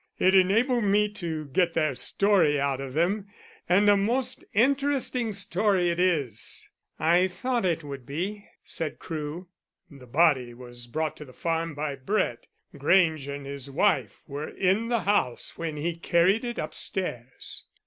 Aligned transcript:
"It 0.17 0.33
enabled 0.33 0.85
me 0.85 1.09
to 1.09 1.45
get 1.45 1.75
their 1.75 1.93
story 1.93 2.59
out 2.59 2.81
of 2.81 2.93
them, 2.95 3.27
and 3.69 3.87
a 3.87 3.95
most 3.95 4.43
interesting 4.51 5.31
story 5.31 5.91
it 5.91 5.99
is." 5.99 6.67
"I 6.97 7.27
thought 7.27 7.65
it 7.65 7.83
would 7.83 8.03
be," 8.03 8.47
said 8.63 8.97
Crewe. 8.97 9.47
"The 9.91 10.07
body 10.07 10.55
was 10.55 10.87
brought 10.87 11.15
to 11.17 11.25
the 11.25 11.33
farm 11.33 11.75
by 11.75 11.93
Brett. 11.97 12.47
Grange 12.75 13.27
and 13.27 13.45
his 13.45 13.69
wife 13.69 14.23
were 14.25 14.49
in 14.49 14.87
the 14.87 15.01
house 15.01 15.55
when 15.59 15.77
he 15.77 15.95
carried 15.99 16.43
it 16.43 16.57
upstairs." 16.57 17.65